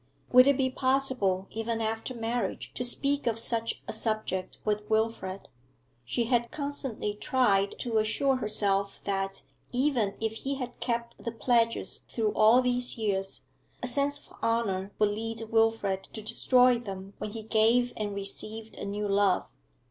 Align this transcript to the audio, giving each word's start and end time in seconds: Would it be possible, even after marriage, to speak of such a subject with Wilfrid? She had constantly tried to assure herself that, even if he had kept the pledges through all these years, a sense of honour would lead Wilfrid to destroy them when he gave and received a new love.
Would 0.31 0.47
it 0.47 0.57
be 0.57 0.71
possible, 0.71 1.45
even 1.51 1.79
after 1.79 2.15
marriage, 2.15 2.71
to 2.73 2.83
speak 2.83 3.27
of 3.27 3.37
such 3.37 3.83
a 3.87 3.93
subject 3.93 4.57
with 4.65 4.89
Wilfrid? 4.89 5.47
She 6.05 6.23
had 6.23 6.49
constantly 6.49 7.13
tried 7.13 7.77
to 7.81 7.99
assure 7.99 8.37
herself 8.37 8.99
that, 9.03 9.43
even 9.71 10.15
if 10.19 10.33
he 10.37 10.55
had 10.55 10.79
kept 10.79 11.23
the 11.23 11.31
pledges 11.31 11.99
through 12.09 12.31
all 12.33 12.63
these 12.63 12.97
years, 12.97 13.43
a 13.83 13.87
sense 13.87 14.17
of 14.17 14.33
honour 14.41 14.91
would 14.97 15.09
lead 15.11 15.51
Wilfrid 15.51 16.05
to 16.13 16.21
destroy 16.23 16.79
them 16.79 17.13
when 17.19 17.33
he 17.33 17.43
gave 17.43 17.93
and 17.95 18.15
received 18.15 18.77
a 18.77 18.85
new 18.85 19.07
love. 19.07 19.53